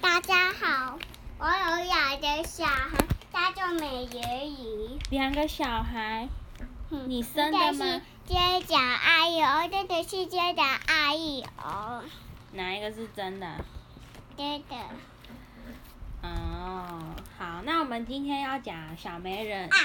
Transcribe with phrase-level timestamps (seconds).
[0.00, 0.98] 大家好，
[1.38, 2.92] 我有两个小孩，
[3.32, 4.98] 叫做美人鱼。
[5.10, 6.28] 两个小孩，
[6.90, 12.02] 嗯你生的吗这是接着阿友，这个是接着阿姨哦，
[12.52, 13.46] 哪一个是真的？
[14.36, 14.76] 真的。
[16.22, 17.02] 哦，
[17.38, 19.68] 好，那我们今天要讲小美人。
[19.68, 19.76] 啊，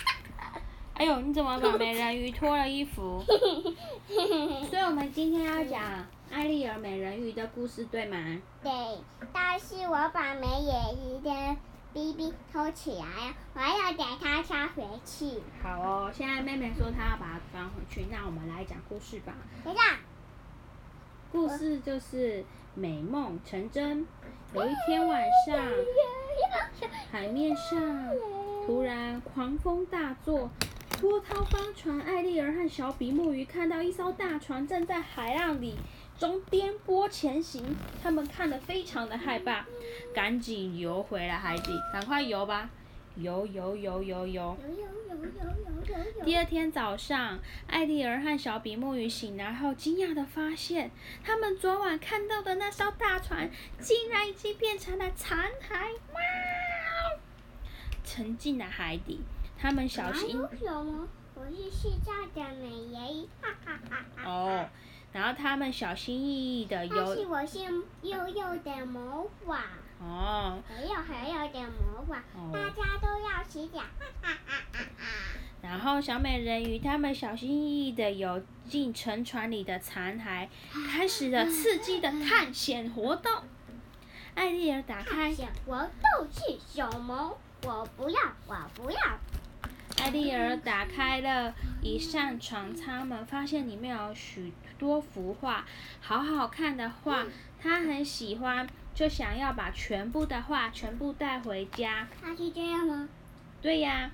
[0.94, 3.22] 哎呦，你怎么把美人鱼脱了衣服？
[4.70, 5.82] 所以我们今天要讲
[6.30, 8.16] 艾丽儿美人鱼的故事，对吗？
[8.62, 8.72] 对，
[9.32, 11.56] 但是我把美人鱼的
[11.94, 15.40] BB 偷起来了，我要给它插回去。
[15.62, 19.32] 好哦，现在妹妹说她要把它放回去，那我们来讲故事吧。
[19.64, 19.82] 等一下，
[21.32, 24.06] 故事就是美梦成真。
[24.52, 25.58] 有一天晚上，
[27.10, 27.78] 海面上
[28.66, 30.50] 突然狂风大作，
[31.00, 32.00] 波涛翻船。
[32.00, 35.76] 艾丽儿和小比目鱼看到一艘大船正在海浪里
[36.18, 37.62] 中颠簸前行，
[38.02, 39.66] 他们看得非常的害怕，
[40.14, 42.70] 赶紧游回了海底，赶快游吧，
[43.16, 44.56] 游游游游游。
[44.60, 46.24] 有有有有有有有。
[46.24, 50.90] 第二天早上，艾丽儿和小比目鱼醒来后，惊讶地发现，
[51.22, 56.20] 他们昨晚看到的那艘大船，竟然已经变成了残骸，哇！
[58.04, 59.20] 沉进了海底。
[59.58, 60.40] 他们小心？
[60.40, 60.48] 我
[61.50, 64.24] 是睡觉的美人鱼，哈哈哈哈。
[64.24, 64.68] 哦，
[65.16, 67.58] 然后他们小心翼翼地但是我是
[68.02, 69.62] 悠悠的魔法，
[69.98, 75.06] 哦，还有还有点魔法，哦大家都要洗脚，哈哈哈哈哈。
[75.62, 80.48] 然后小美人鱼他们小心翼翼的游进沉船里的残骸，
[80.86, 83.32] 开始了刺激的探险活动。
[84.34, 87.38] 艾丽儿打开探险活动是什么？
[87.64, 88.98] 我不要，我不要。
[90.06, 95.64] 艾丽儿打开了一扇船舱门，发现里面有许多幅画，
[96.00, 97.26] 好好看的画，
[97.60, 102.06] 她很喜欢，就想要把全部的画全部带回家。
[102.22, 103.08] 他是这样吗？
[103.60, 104.12] 对呀，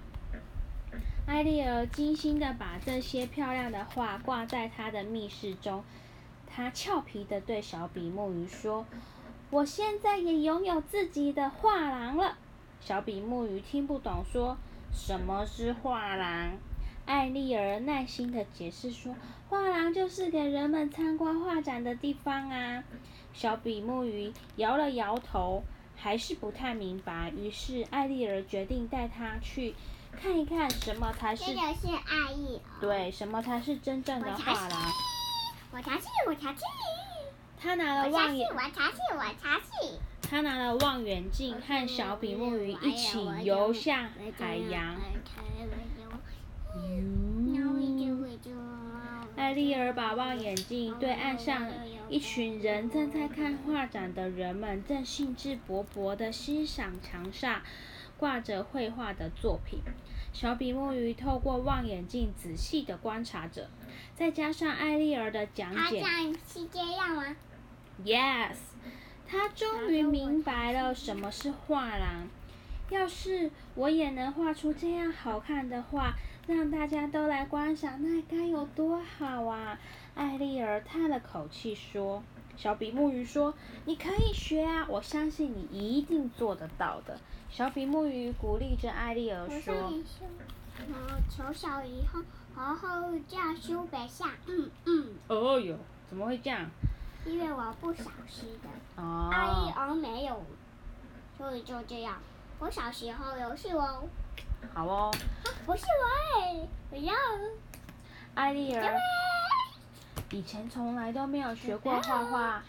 [1.26, 5.84] 艾丽儿精心的把这些漂亮的画挂在她的密室中。
[6.46, 8.86] 她俏皮的对小比目鱼说
[9.50, 12.38] ：“我现在也拥有自己的画廊了。”
[12.80, 14.56] 小比目鱼听不懂，说
[14.92, 16.52] ：“什么是画廊？”
[17.04, 19.14] 艾丽儿耐心的解释说
[19.50, 22.84] ：“画廊就是给人们参观画展的地方啊。”
[23.34, 25.64] 小比目鱼摇了摇头，
[25.96, 27.30] 还是不太明白。
[27.30, 29.74] 于是艾丽儿决定带他去
[30.12, 32.60] 看一看什么才是这个是爱意。。
[32.80, 34.92] 对，什么才是真正的画廊。
[35.72, 36.60] 我查气，我查气，
[37.60, 39.98] 他拿了望远，我查气，我查气。
[40.32, 44.96] 他拿了望远镜，和小比目鱼一起游向海洋。
[49.36, 51.70] 艾丽儿把望远镜对岸上
[52.08, 57.60] 一群人正在看画展的人们，正兴致勃勃地欣赏墙上
[58.16, 59.80] 挂着绘画的作品。
[60.32, 63.68] 小比目鱼透过望远镜仔细地观察着，
[64.16, 66.02] 再加上艾丽儿的讲解
[66.48, 67.36] 是这样吗
[68.02, 68.56] ？，Yes，
[69.32, 72.28] 他终于明白了什么是画廊。
[72.90, 76.12] 要是我也能画出这样好看的画，
[76.46, 79.78] 让大家都来观赏，那该有多好啊！
[80.14, 82.22] 艾丽儿叹了口气说
[82.58, 83.54] ：“小比目鱼说，
[83.86, 92.20] 你可以学啊，我相信你一定做得到的。”小比目鱼鼓励着艾丽儿说我求小以后，
[92.54, 96.68] 然后叫修北下，嗯嗯，：“哦哟，怎么会这样？
[97.24, 100.44] 因为我不小心的，阿姨哦，而没有，
[101.38, 102.16] 所以就这样。
[102.58, 104.08] 我小时候游戏哦，
[104.74, 105.18] 好哦。”啊
[105.64, 107.14] 不是我哎，我要，
[108.34, 108.98] 艾丽儿
[110.30, 112.62] 以前从来都没有学过画画。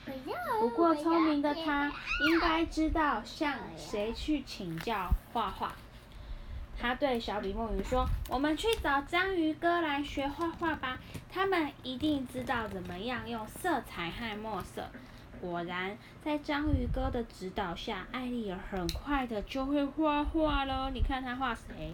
[0.60, 1.92] 不过聪明的她
[2.28, 5.74] 应该知道向谁去请教画画。
[6.80, 11.00] 他对小比目鱼说：“我们去找章鱼哥来学画画吧，
[11.32, 14.90] 他们一定知道怎么样用色彩和墨色。”
[15.40, 20.90] 果然，在章鱼哥的指导下，艾丽儿很快的就会画画了。
[20.92, 21.94] 你看他画谁？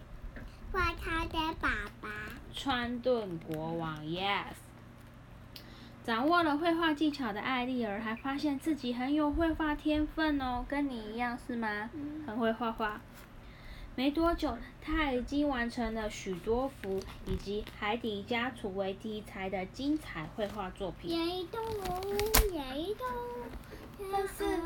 [0.72, 1.68] 画他的爸
[2.00, 2.08] 爸。
[2.52, 4.54] 川顿国王，yes。
[6.04, 11.90] 掌握了绘画技巧的艾丽儿，还发现自己很有绘画天分哦，跟你一样是吗？
[11.92, 13.00] 嗯很会画画。
[13.96, 21.46] 没多久，他已经完成了许多幅以及海底家族为题材的精彩绘画作品。
[23.98, 24.58] 这是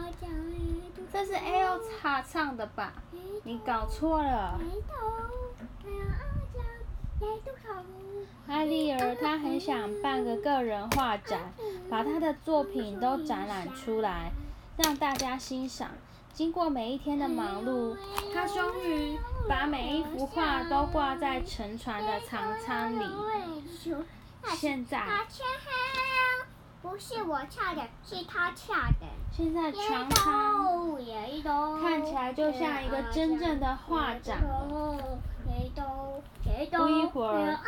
[1.13, 2.93] 这是 L 叉唱的吧？
[3.43, 4.61] 你搞错了。
[8.47, 11.53] 艾丽儿她很想办个个人画展，
[11.91, 14.31] 把她的作品都展览出来。
[14.77, 15.91] 让大家欣赏。
[16.35, 17.97] 经过每一天的忙碌，
[18.35, 19.17] 他终于
[19.49, 23.05] 把每一幅画都挂在沉船的舱舱里。
[24.57, 24.99] 现在，
[26.85, 29.07] 不是我跳的，是他跳的。
[29.33, 30.95] 现在船舱
[31.81, 35.03] 看起来就像一个真正的画展了。
[36.71, 37.59] 不一会儿，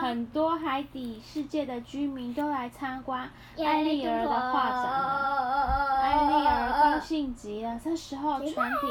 [0.00, 5.98] 很多海底世界的居民都来参观艾丽儿的画展了。
[6.00, 7.78] 艾丽儿高兴极了。
[7.84, 8.88] 这时候，船顶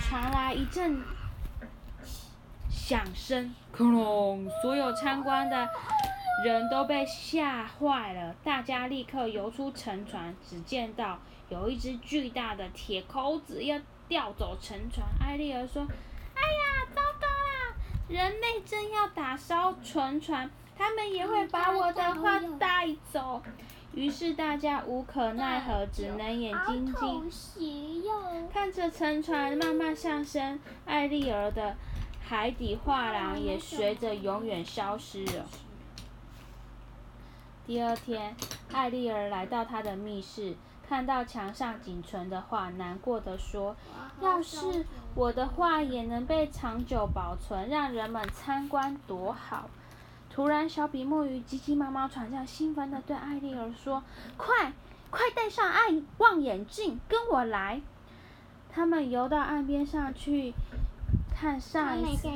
[0.00, 1.02] 传来一阵
[2.70, 4.48] 响声，轰隆！
[4.62, 5.68] 所有参观的
[6.44, 10.34] 人都被吓坏了，大家立刻游出沉船。
[10.48, 11.18] 只见到
[11.48, 15.06] 有一只巨大的铁钩子要吊走沉船。
[15.20, 15.82] 艾丽儿说
[16.34, 17.74] ：“哎呀，糟糕啦！”
[18.08, 23.42] 人类正要打烧沉船，他们也会把我的画带走。
[23.92, 30.60] 于是大家无可奈何，只能眼睛睛看着沉船慢慢上升。
[30.84, 31.74] 艾丽儿的
[32.22, 35.44] 海底画廊也随着永远消失了。
[37.68, 38.34] 第二天，
[38.72, 40.56] 艾丽儿来到她的密室。
[40.88, 43.76] 看到墙上仅存的画，难过的说
[44.22, 49.68] ：“要是我的画也能被长久保存，让人们参观多好！”
[50.32, 54.02] 突然，小比目鱼急急忙忙闯上，兴奋的对艾丽儿说
[54.38, 54.72] ：“快，
[55.10, 57.82] 快戴上爱望远镜，跟我来！”
[58.72, 60.54] 他们游到岸边上去
[61.38, 62.28] 看上一次，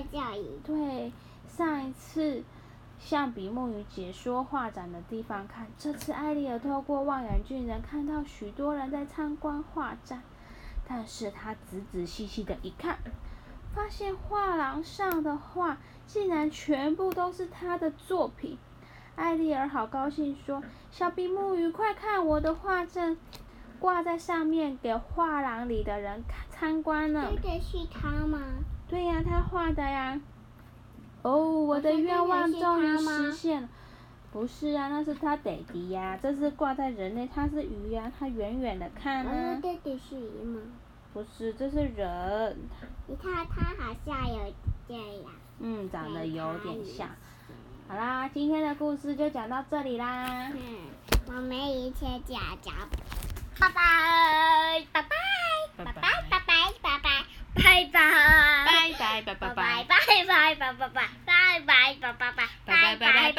[0.62, 1.10] 对，
[1.48, 2.44] 上一次。
[3.04, 10.22] 向比目鱼解说画展的地方看，这次艾丽尔透过望远镜能看到许多人在参观画展，
[10.88, 12.98] 但是他仔仔细细的一看，
[13.74, 18.56] 发现画廊上的画竟然全部都是他的作品。
[19.16, 23.18] 艾丽尔好高兴，说：“小比目鱼，快看，我的画正
[23.78, 28.40] 挂在上面，给画廊里的人看参观呢。”这个是他吗？
[28.88, 30.20] 对呀，他画的呀。
[31.22, 33.68] 哦，我的愿望终于实现了。
[34.32, 36.18] 不是啊，那是他爹地呀。
[36.20, 39.58] 这是挂在人类，他是鱼呀，他远远的看呢。
[39.60, 40.60] 爹爹是鱼吗？
[41.12, 42.56] 不是，这是人。
[43.06, 44.52] 你看，他好像有
[44.88, 45.04] 这样。
[45.60, 47.08] 嗯，长得有点像。
[47.86, 50.50] 好啦，今天的故事就讲到这里啦。
[50.54, 50.78] 嗯，
[51.26, 52.74] 我们一起讲讲。
[53.60, 53.74] 拜，拜
[63.02, 63.31] bye.